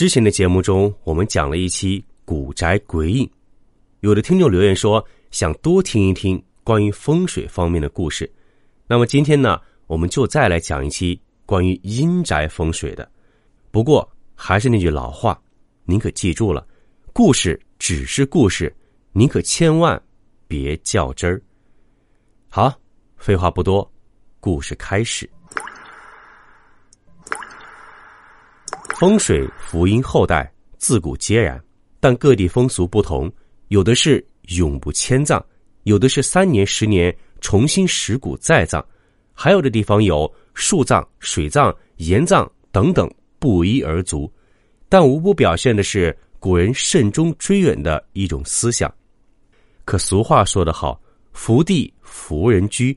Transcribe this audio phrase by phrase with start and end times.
[0.00, 3.30] 之前的节目中，我们讲了一期古宅鬼影，
[4.00, 8.32] 有的听众留言说想多听一听关于风水方面的故事。
[8.86, 13.06] 那么今天呢，我们就再来讲一期关于阴宅风水的。
[13.70, 15.38] 不过还是那句老话，
[15.84, 16.66] 您可记住了，
[17.12, 18.74] 故事只是故事，
[19.12, 20.02] 您可千万
[20.48, 21.42] 别较真儿。
[22.48, 22.72] 好，
[23.18, 23.86] 废话不多，
[24.40, 25.28] 故事开始。
[29.00, 31.58] 风水福音后代自古皆然，
[32.00, 33.32] 但各地风俗不同，
[33.68, 34.22] 有的是
[34.58, 35.42] 永不迁葬，
[35.84, 38.84] 有的是三年、十年重新拾骨再葬，
[39.32, 44.30] 还有的地方有树葬、水葬、岩葬等等，不一而足。
[44.86, 48.94] 但无不表现的是古人慎终追远的一种思想。
[49.86, 51.00] 可俗话说得好，
[51.32, 52.94] 福地福人居，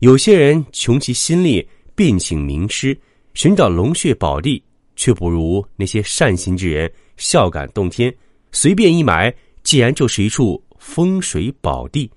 [0.00, 2.98] 有些人穷其心力，遍请名师，
[3.34, 4.60] 寻找龙穴宝地。
[4.96, 8.12] 却不如那些善心之人孝感动天，
[8.50, 12.08] 随便一埋，既然就是一处风水宝地。《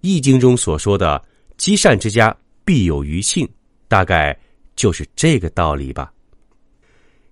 [0.00, 1.22] 易经》中所说的
[1.56, 3.48] “积善之家必有余庆”，
[3.88, 4.36] 大概
[4.74, 6.12] 就是这个道理吧。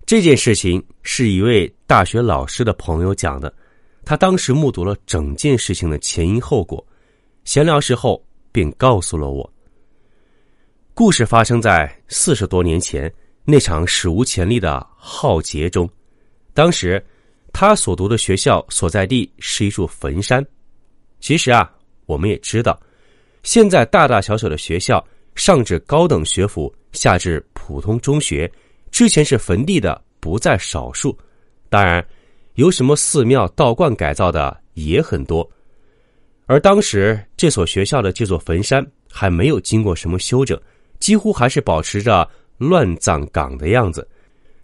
[0.05, 3.53] 这件事情是一位大学老师的朋友讲的，
[4.03, 6.85] 他当时目睹了整件事情的前因后果，
[7.43, 9.51] 闲聊时候便告诉了我。
[10.93, 13.11] 故事发生在四十多年前。
[13.47, 15.87] 那场史无前例的浩劫中，
[16.51, 17.03] 当时
[17.53, 20.43] 他所读的学校所在地是一处坟山。
[21.19, 21.71] 其实啊，
[22.07, 22.79] 我们也知道，
[23.43, 25.05] 现在大大小小的学校，
[25.35, 28.51] 上至高等学府，下至普通中学，
[28.89, 31.15] 之前是坟地的不在少数。
[31.69, 32.03] 当然，
[32.55, 35.47] 有什么寺庙、道观改造的也很多。
[36.47, 40.59] 而当时这所学校的这座坟山还没有经过什么修整，
[40.99, 42.27] 几乎还是保持着。
[42.57, 44.07] 乱葬岗的样子，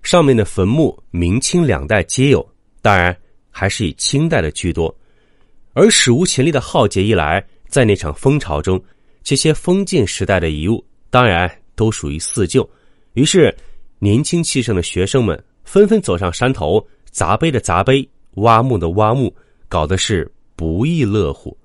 [0.02, 2.47] 上面的坟墓明清两代皆有，
[2.81, 3.16] 当然
[3.50, 4.94] 还是以清代的居多。
[5.74, 8.81] 而史无前例的浩劫一来，在那场风潮中，
[9.24, 12.68] 这些封建时代的遗物当然都属于四旧。
[13.13, 13.56] 于是，
[14.00, 19.34] 年轻气盛的学生们纷纷走上山头，砸碑的砸碑，挖墓的挖墓，
[19.68, 21.58] 搞的是不亦乐乎。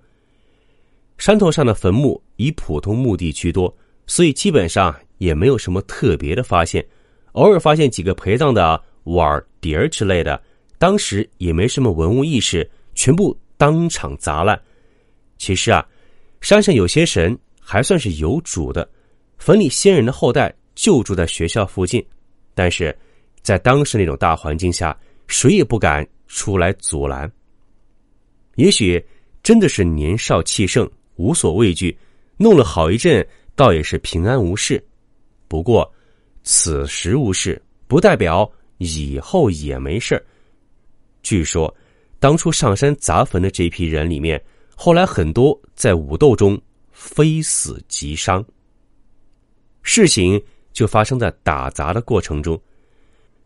[1.19, 3.75] 山头上的坟墓以普通墓地居多，
[4.07, 4.95] 所以基本上。
[5.19, 6.85] 也没有什么特别的发现，
[7.33, 10.43] 偶尔发现几个陪葬的碗碟儿之类的，
[10.79, 14.61] 当时也没什么文物意识，全部当场砸烂。
[15.39, 15.87] 其实啊，
[16.41, 18.89] 山上有些神还算是有主的，
[19.39, 22.05] 坟里先人的后代就住在学校附近，
[22.55, 22.97] 但是
[23.43, 27.31] 在当时那种大环境下，谁也不敢出来阻拦。
[28.57, 29.05] 也许
[29.43, 31.97] 真的是年少气盛，无所畏惧，
[32.39, 34.83] 弄了好一阵，倒也是平安无事。
[35.49, 35.91] 不过，
[36.43, 40.25] 此时无事，不代表以后也没事
[41.23, 41.73] 据说，
[42.19, 44.43] 当初上山砸坟的这批人里面，
[44.75, 48.45] 后来很多在武斗中非死即伤。
[49.83, 50.41] 事情
[50.73, 52.61] 就发生在打砸的过程中。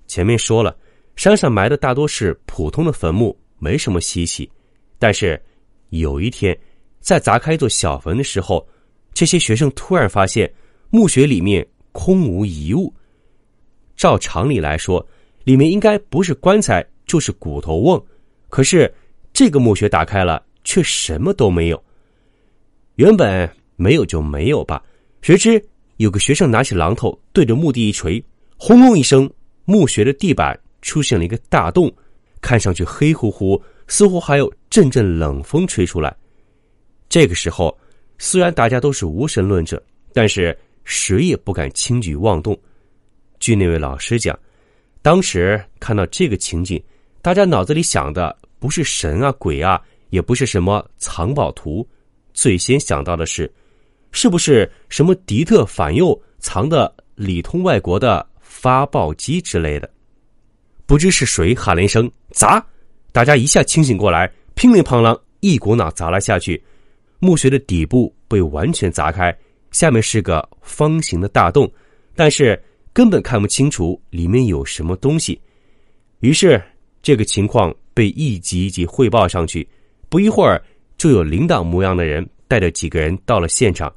[0.07, 0.77] 前面说了，
[1.17, 4.51] 山上埋的大多是普通的坟墓，没什么稀奇。
[4.99, 5.41] 但是
[5.91, 6.59] 有一天，
[7.01, 8.67] 在砸开一座小坟的时候，
[9.13, 10.53] 这些学生突然发现
[10.91, 11.67] 墓穴里面。
[11.93, 12.93] 空无一物。
[13.97, 15.07] 照常理来说，
[15.45, 18.03] 里面应该不是棺材就是骨头瓮。
[18.49, 18.91] 可是
[19.33, 21.83] 这个墓穴打开了，却什么都没有。
[22.95, 24.83] 原本没有就没有吧，
[25.21, 25.63] 谁知
[25.99, 28.23] 有个学生拿起榔头对着墓地一锤，
[28.57, 29.31] 轰隆一声，
[29.67, 31.93] 墓穴的地板出现了一个大洞，
[32.41, 36.17] 看上去黑乎乎，似乎还有阵阵冷风吹出来。
[37.09, 37.77] 这个时候，
[38.17, 39.83] 虽然大家都是无神论者，
[40.15, 40.57] 但是。
[40.91, 42.59] 谁也不敢轻举妄动。
[43.39, 44.37] 据那位老师讲，
[45.03, 46.83] 当时看到这个情景，
[47.23, 51.89] 大家脑子里想的不是神啊鬼啊，也不是什么藏宝图，
[52.35, 53.51] 最先想到的是，
[54.11, 59.89] 是不是什么敌特反右藏的里通外国的发报机之类的？
[60.87, 62.61] 不知是谁喊了一声“砸”，
[63.13, 66.61] 大家一下清醒过来，乒铃乓啷一股脑砸了下去，
[67.21, 69.33] 墓穴的底部被完全砸开。
[69.71, 71.71] 下面是个方形的大洞，
[72.15, 72.61] 但是
[72.93, 75.41] 根本看不清楚里面有什么东西。
[76.21, 76.63] 于是，
[77.03, 79.67] 这个情况被一级一级汇报上去。
[80.09, 80.61] 不一会儿，
[80.99, 83.91] 就有领导模样的人带着几个人到了现场，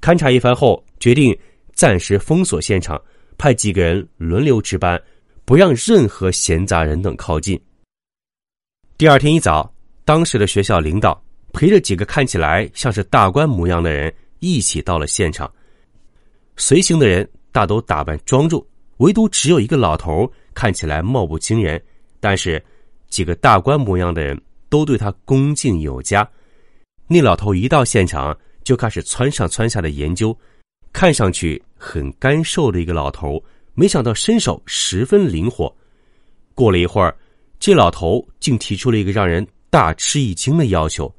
[0.00, 1.36] 勘察一番后，决定
[1.72, 3.00] 暂时封锁现场，
[3.38, 5.00] 派几个人轮流值班，
[5.44, 7.58] 不让任何闲杂人等靠近。
[8.98, 9.72] 第二天一早，
[10.04, 11.20] 当时的学校领导
[11.52, 14.12] 陪着几个看起来像是大官模样的人
[14.42, 15.50] 一起到了现场。
[16.58, 18.62] 随行的人大都打扮庄重，
[18.98, 21.82] 唯独只有一个老头看起来貌不惊人，
[22.20, 22.62] 但是
[23.08, 24.38] 几个大官模样的人。
[24.72, 26.26] 都对他恭敬有加。
[27.06, 28.34] 那老头一到现场
[28.64, 30.34] 就开始蹿上蹿下的研究，
[30.94, 33.44] 看上去很干瘦的一个老头，
[33.74, 35.70] 没想到身手十分灵活。
[36.54, 37.14] 过了一会儿，
[37.60, 41.14] 这老头竟提出了一个让人大吃一惊的要求：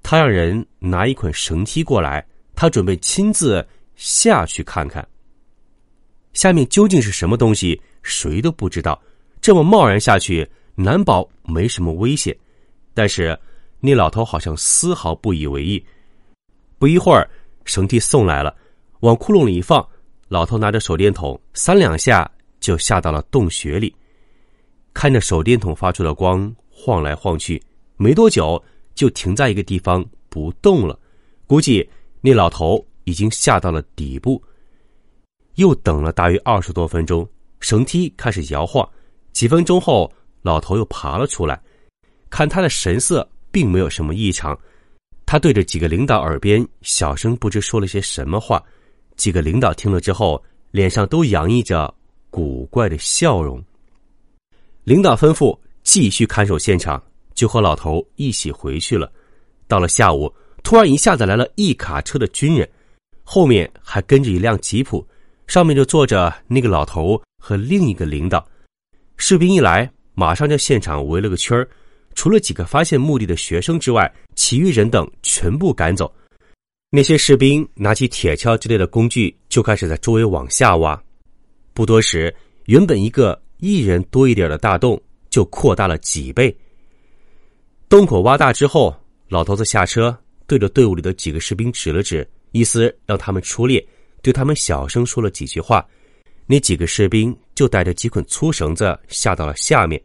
[0.00, 2.24] 他让人拿一捆绳梯过来，
[2.56, 3.64] 他准备亲自
[3.94, 5.06] 下去看看。
[6.32, 9.00] 下面究竟是什么东西，谁都不知道。
[9.40, 12.36] 这么贸然下去，难保没什么危险。
[12.92, 13.38] 但是，
[13.78, 15.84] 那老头好像丝毫不以为意。
[16.78, 17.30] 不一会儿，
[17.64, 18.56] 绳梯送来了，
[19.00, 19.86] 往窟窿里一放，
[20.28, 23.94] 老头拿着手电筒，三两下就下到了洞穴里。
[24.92, 27.62] 看着手电筒发出的光晃来晃去，
[27.96, 28.62] 没多久
[28.94, 30.98] 就停在一个地方不动了。
[31.46, 31.88] 估计
[32.20, 34.42] 那老头已经下到了底部。
[35.54, 37.26] 又等了大约二十多分钟，
[37.60, 38.86] 绳梯开始摇晃。
[39.32, 41.60] 几分钟后，老头又爬了出来。
[42.28, 44.58] 看他的神色，并没有什么异常。
[45.24, 48.62] 他对着几个领导耳边小声不知说了些什么话，
[49.16, 51.92] 几个领导听了之后，脸上都洋溢着
[52.30, 53.62] 古怪的笑容。
[54.84, 57.02] 领导吩咐继续看守现场，
[57.34, 59.10] 就和老头一起回去了。
[59.66, 60.32] 到了下午，
[60.66, 62.68] 突然一下子来了一卡车的军人，
[63.22, 65.06] 后面还跟着一辆吉普，
[65.46, 68.44] 上面就坐着那个老头和另一个领导。
[69.16, 71.68] 士兵一来，马上将现场围了个圈儿。
[72.16, 76.12] 除了几个发现墓地的学生之外，其余人等全部赶走。
[76.90, 81.00] 那些士兵拿起铁锹之类的工具，就开始在周围往下挖。
[81.74, 82.34] 不多时，
[82.64, 86.52] 原本一个一人多一点的大洞就扩大了几倍。
[87.88, 88.92] 洞口挖大之后，
[89.28, 93.84] 老头子下车，对着队伍里的几个士兵指了指，意思让他们出列，
[94.22, 95.86] 对他们小声说了几句话。
[96.46, 100.00] 那几个士兵就带着几捆粗绳子下到了下面。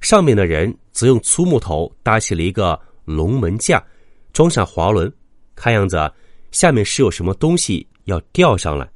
[0.00, 3.84] 上面的人则用粗木头搭起了一个龙门架，
[4.32, 5.12] 装上滑轮，
[5.54, 6.10] 看样子
[6.50, 8.88] 下面是有什么东西要吊上来。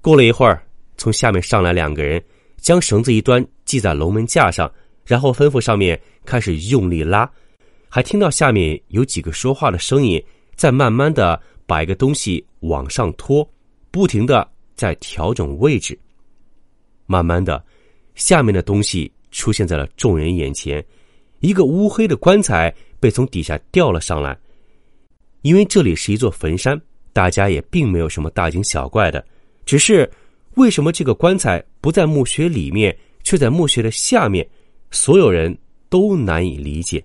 [0.00, 0.66] 过了一会儿，
[0.96, 2.22] 从下面上来两个人，
[2.58, 4.72] 将绳子一端系在龙门架上，
[5.04, 7.30] 然后吩咐上面开始用力拉，
[7.96, 10.22] 还听到下面有几个说话的声音
[10.54, 13.50] 在慢慢的把一个东西往上拖，
[13.90, 15.98] 不停的在调整位置。
[17.06, 17.64] 慢慢的，
[18.14, 19.10] 下面的东西。
[19.30, 20.84] 出现在了众人眼前，
[21.40, 22.70] 一个乌黑的棺材
[23.00, 24.38] 被从底下吊了上来。
[25.40, 26.78] 因为这里是一座坟山，
[27.14, 29.24] 大家也并没有什么大惊小怪的，
[29.64, 30.10] 只是
[30.56, 32.94] 为什么这个棺材不在墓穴里面，
[33.24, 34.46] 却在墓穴的下面？
[34.90, 35.56] 所有人
[35.88, 37.02] 都难以理解。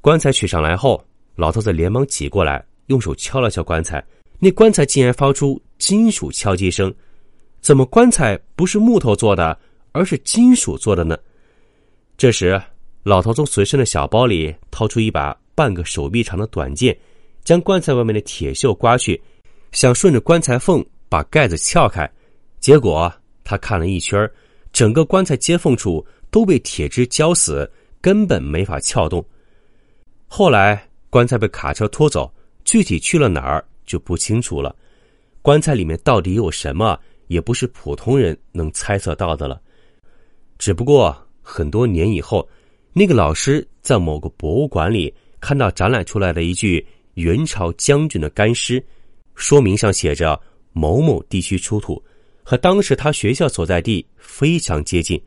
[0.00, 1.02] 棺材取上来后，
[1.34, 4.02] 老头子连忙挤过来，用手敲了敲棺材，
[4.38, 6.92] 那棺材竟然发出金属敲击声。
[7.60, 9.58] 怎么棺材不是木头做的？
[9.92, 11.18] 而是金属做的呢。
[12.16, 12.60] 这时，
[13.02, 16.96] 老头从随身的小包里掏出一把半个手臂长的短剑，
[17.44, 19.20] 将棺材外面的铁锈刮去，
[19.72, 22.10] 想顺着棺材缝把盖子撬开。
[22.58, 24.30] 结果他看了一圈，
[24.72, 27.70] 整个棺材接缝处都被铁枝绞死，
[28.00, 29.22] 根本没法撬动。
[30.32, 32.32] 后来棺材被卡车拖走，
[32.64, 34.74] 具体去了哪儿就不清楚了。
[35.42, 36.96] 棺材里面到底有什么，
[37.26, 39.60] 也不是普通人能猜测到的了。
[40.56, 42.48] 只不过很多年以后，
[42.92, 48.82] 那个老师在某个博物馆里看到展览出来的一具元朝将军的干尸，
[49.34, 50.40] 说明上写着
[50.72, 52.00] 某某地区出土，
[52.44, 55.20] 和当时他学校所在地非常接近，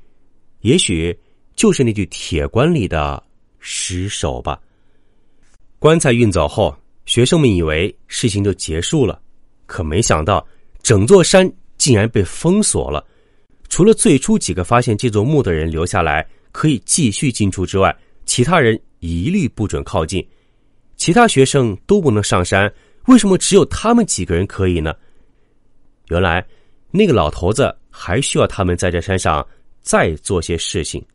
[0.61, 1.13] 也许
[1.57, 3.21] 就是那具铁棺里的
[3.59, 4.57] 尸首吧。
[5.83, 6.73] 棺材运走后，
[7.05, 9.21] 学生们以为事情就结束了，
[9.65, 10.47] 可没想到
[10.81, 11.45] 整座山
[11.77, 13.05] 竟然被封锁了。
[13.67, 20.25] 除了最初几个发现这座墓的人留下来可以继续进出之外，其他人一律不准靠近。
[20.95, 22.73] 其他学生都不能上山，
[23.07, 24.95] 为什么只有他们几个人可以呢？
[26.07, 26.47] 原来，
[26.91, 29.45] 那个老头子还需要他们在这山上
[29.81, 31.05] 再做些事情。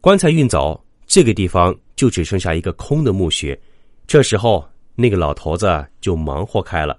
[0.00, 3.58] 棺材运走，这个地方就只剩下一个空的墓穴。
[4.06, 6.96] 这时候，那个老头子就忙活开了。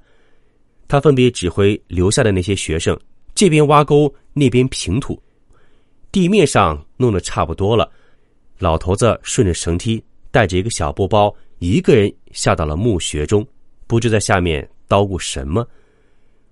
[0.89, 2.97] 他分别指挥留下的那些学生，
[3.35, 5.21] 这边挖沟，那边平土，
[6.11, 7.89] 地面上弄得差不多了。
[8.57, 13.45] 老头子顺着绳梯，带着一个小布包，一个人下到了墓穴中，
[13.85, 15.67] 不知在下面叨咕什么。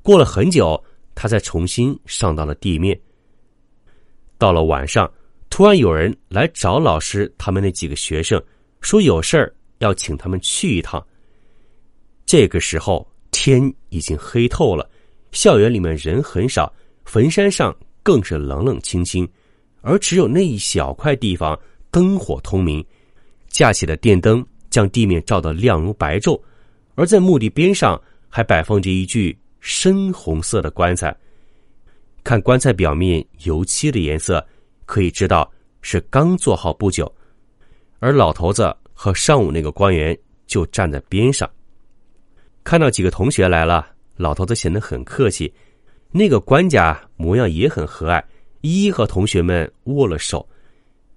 [0.02, 0.82] 过了很久，
[1.16, 3.00] 他才重新上到了地面。
[4.38, 5.12] 到了晚上，
[5.56, 8.44] 突然有人来找老师，他们那几个学生
[8.82, 11.02] 说有事儿要请他们去一趟。
[12.26, 14.86] 这个时候天已经黑透了，
[15.32, 16.70] 校园里面人很少，
[17.06, 19.26] 坟山上更是冷冷清清，
[19.80, 21.58] 而只有那一小块地方。
[21.90, 22.86] 灯火通明，
[23.48, 26.38] 架起的电灯将地面照得亮如白昼，
[26.96, 27.98] 而在墓地边上
[28.28, 31.16] 还摆放着一具深红色的棺材。
[32.26, 34.46] 看棺材表面油漆的颜色，
[34.86, 35.51] 可以知道
[35.82, 37.12] 是刚做好不久。
[38.00, 41.50] 而老头子和上午那个官员就站在边上。
[42.63, 45.54] 看到几个同学来了，老头子显得很客气，
[46.12, 48.24] 那个官家模样也很和蔼，
[48.62, 50.48] 一一和同学们握了手。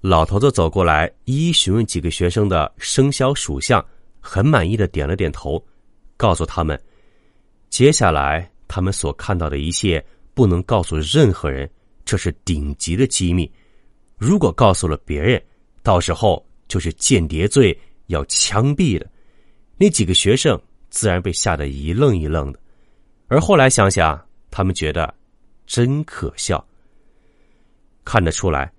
[0.00, 3.84] 老头子走过来，一一询问几个学生的生肖属相，
[4.20, 5.62] 很满意的点了点头，
[6.16, 6.80] 告诉他们，
[7.68, 11.68] 接下来他们所看到的一切不能告诉任何人，
[12.08, 13.52] 这是顶级的机密。
[14.16, 15.40] 如果告诉了别人，
[15.82, 19.06] 到时候就是间谍罪，要枪毙的。
[19.76, 22.58] 那几个学生自然被吓得一愣一愣的，
[23.26, 24.18] 而后来想想，
[24.50, 25.14] 他们觉得
[25.66, 26.66] 真可笑。
[28.06, 28.72] 看得出来。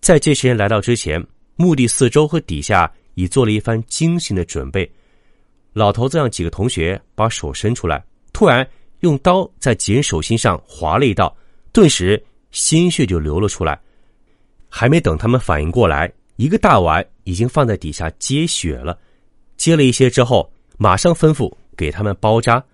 [0.00, 1.24] 在这些人来到之前，
[1.54, 4.90] 墓地四周和底下已做了一番精心的准备。
[5.72, 8.68] 老头子让几个同学把手伸出来，突然
[9.00, 11.32] 用刀在几人手心上划了一道，
[11.72, 12.20] 顿时
[12.52, 13.78] 鲜血就流了出来。
[14.68, 18.96] 还没等他们反应过来，一个大碗已经放在底下接血了。
[19.56, 22.64] 接了一些之后，马上吩咐给他们包扎。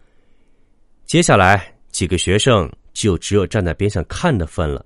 [1.07, 4.85] 接下来几个学生就只有站在边上看的份了。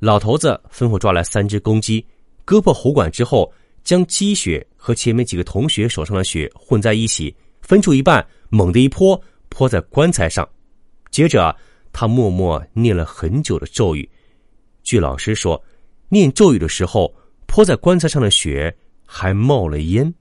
[0.00, 2.04] 老头子吩咐抓来三只公鸡，
[2.44, 3.50] 割破喉管之后，
[3.84, 9.18] 将鸡血和前面几个同学手上的血混在一起，分出一半，猛地一泼，
[9.48, 10.46] 泼在棺材上。
[11.10, 11.56] 接着，
[11.94, 14.06] 他默默念了很久的咒语。
[14.82, 15.62] 据老师说，
[16.08, 17.14] 念咒语的时候，
[17.46, 20.12] 泼在棺材上的血还冒了烟。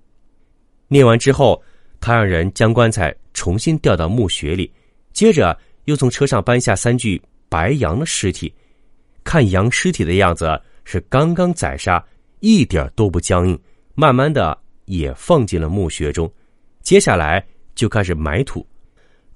[0.88, 1.62] 念完之后，
[2.00, 4.72] 他让人将棺材重新吊到墓穴里，
[5.12, 8.54] 接着又从车上搬下三具白羊的尸体。
[9.24, 12.04] 看羊尸体的样子是刚刚宰杀，
[12.40, 13.60] 一点都不僵硬。
[13.96, 16.32] 慢慢的也放进了墓穴中，
[16.82, 18.66] 接下来就开始埋土。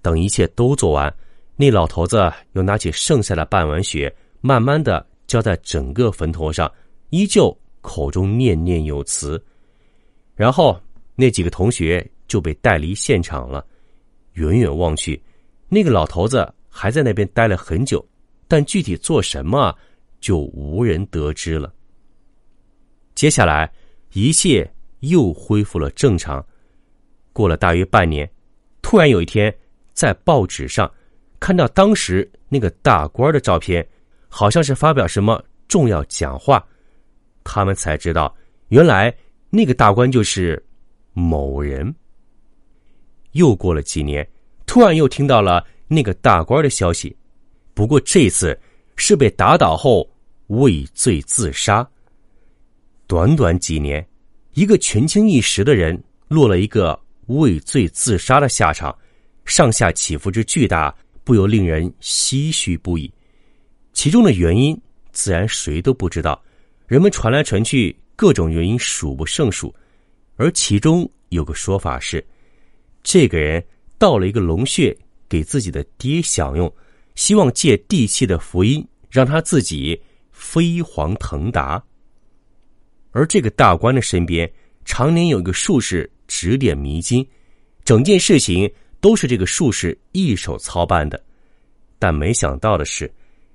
[0.02, 1.14] 等一切都做完，
[1.60, 6.72] 那老头子又拿起剩下的半碗血，慢慢的浇在整个坟头上，
[7.10, 9.44] 依旧口中念念有词。
[10.36, 10.80] 然后
[11.16, 13.66] 那几个同学就被带离现场了。
[14.34, 15.20] 远远望去，
[15.68, 18.08] 那个老头子还在那边待了很久。
[18.48, 19.76] 但具体做什么，
[20.22, 21.74] 就无人得知了。
[23.16, 23.70] 接下来，
[24.14, 26.46] 一切又恢复了正常。
[27.34, 28.30] 过了大约半年，
[28.82, 29.54] 突然有一天，
[29.92, 30.90] 在报纸上
[31.40, 33.88] 看到当时那个大官的照片，
[34.28, 36.66] 好像是发表什么重要讲话。
[37.44, 38.36] 他们才知道，
[38.70, 39.16] 原来
[39.50, 40.62] 那个大官就是
[41.14, 41.94] 某人。
[43.34, 44.28] 又过了几年，
[44.66, 47.16] 突然又听到了那个大官的消息。
[47.74, 48.60] 不过这次
[48.96, 50.10] 是被打倒后
[50.48, 51.88] 畏罪自杀。
[53.06, 54.06] 短短几年，
[54.54, 58.94] 一个权倾一时的人落了一个畏罪自杀的下场，
[59.46, 60.94] 上下起伏之巨大，
[61.28, 63.12] 不由令人唏嘘不已。
[63.92, 64.80] 其中的原因
[65.12, 66.42] 自然谁都不知道，
[66.88, 69.76] 人们传来传去，各种原因数不胜数。
[70.38, 72.26] 而其中有个说法是，
[73.04, 73.62] 这个人
[73.98, 76.74] 盗了一个龙穴给自己的爹享用。
[77.16, 81.84] 希望借地气的福音，让他自己飞黄腾达。
[83.12, 84.50] 而这个大官的身边，
[84.86, 87.28] 常年有一个术士指点迷津，
[87.84, 91.22] 整件事情都是这个术士一手操办的。
[92.00, 93.12] 但没想到的是，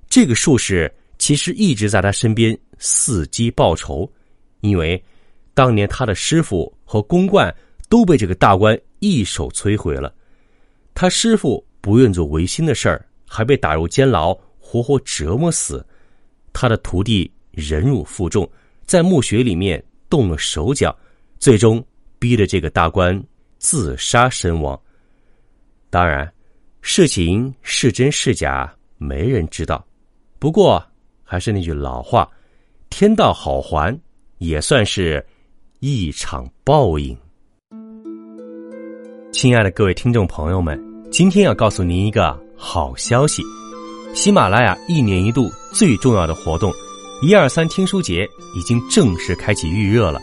[0.08, 4.10] 这个术士其实一直在他身边伺机报仇，
[4.60, 5.02] 因为
[5.54, 7.54] 当年他的师傅和公冠
[7.88, 10.14] 都被这个大官一手摧毁了。
[10.94, 13.06] 他师傅不愿做违心的事儿。
[13.34, 15.82] 还被打入监牢，活活折磨死。
[16.52, 18.46] 他的徒弟忍辱负重，
[18.84, 20.94] 在墓穴里面动了手脚，
[21.38, 21.82] 最终
[22.18, 23.18] 逼得这个大官
[23.56, 24.78] 自杀身亡。
[25.92, 26.26] 当然，
[26.80, 29.84] 事情是真是假，没人知道。
[30.38, 30.82] 不过，
[31.22, 32.26] 还是那句老话：
[32.88, 33.94] 天道好还，
[34.38, 35.22] 也算是
[35.80, 37.14] 一场报应。
[39.34, 40.82] 亲爱的各位听众朋友们。
[41.10, 43.42] 今天要告诉您一个好消息：
[44.14, 46.72] 喜马拉雅一年一度最重要的活动
[47.20, 50.18] “一二三听书节”已经正式开启预热了。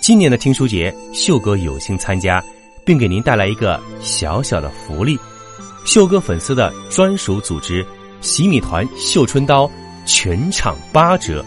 [0.00, 2.42] 今年的听书节，秀哥有幸参加，
[2.84, 5.18] 并给您带来一个小小的福利：
[5.84, 7.84] 秀哥粉丝的专属组织
[8.20, 9.70] “洗米团绣春刀”
[10.06, 11.44] 全场八折，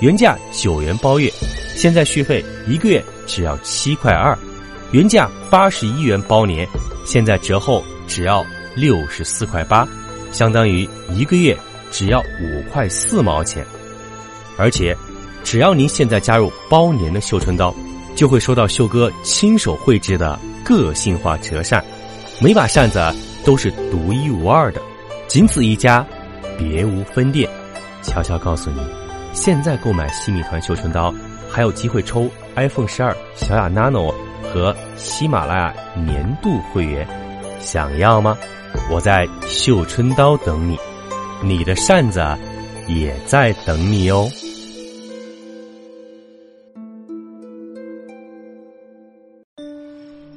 [0.00, 1.32] 原价九元包月，
[1.74, 4.36] 现在续费一个月只要七块二；
[4.92, 6.66] 原价八十一元包年，
[7.04, 7.82] 现在折后。
[8.08, 8.46] 只要
[8.76, 9.84] 六十四块八，
[10.30, 11.58] 相当于一个月
[11.90, 13.66] 只要五块四毛钱，
[14.56, 14.96] 而且
[15.42, 17.74] 只要您现在加入包年的绣春刀，
[18.14, 21.82] 就会收到秀哥亲手绘制的个性化折扇，
[22.40, 23.00] 每把扇子
[23.44, 24.82] 都是独一无二的，
[25.28, 26.04] 仅此一家，
[26.58, 27.48] 别无分店。
[28.02, 28.80] 悄悄告诉你，
[29.32, 31.14] 现在购买西米团绣春刀，
[31.48, 37.06] 还有机会抽 iPhone 十二小雅 Nano 和喜马拉雅年度会员。
[37.60, 38.36] 想要吗？
[38.90, 40.76] 我在绣春刀等你，
[41.42, 42.20] 你的扇子
[42.88, 44.28] 也在等你哦。